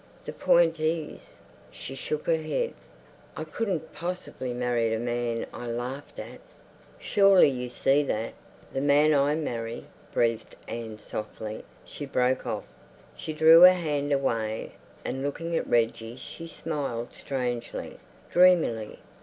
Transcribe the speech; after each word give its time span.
The 0.25 0.33
point 0.33 0.79
is"—she 0.79 1.93
shook 1.93 2.25
her 2.25 2.35
head—"I 2.41 3.43
couldn't 3.43 3.93
possibly 3.93 4.51
marry 4.51 4.95
a 4.95 4.99
man 4.99 5.45
I 5.53 5.67
laughed 5.67 6.17
at. 6.17 6.39
Surely 6.97 7.49
you 7.51 7.69
see 7.69 8.01
that. 8.01 8.33
The 8.73 8.81
man 8.81 9.13
I 9.13 9.35
marry—" 9.35 9.85
breathed 10.11 10.55
Anne 10.67 10.97
softly. 10.97 11.63
She 11.85 12.07
broke 12.07 12.47
off. 12.47 12.65
She 13.15 13.31
drew 13.31 13.59
her 13.61 13.73
hand 13.73 14.11
away, 14.11 14.71
and 15.05 15.21
looking 15.21 15.55
at 15.55 15.67
Reggie 15.67 16.17
she 16.17 16.47
smiled 16.47 17.13
strangely, 17.13 17.99
dreamily. 18.31 18.97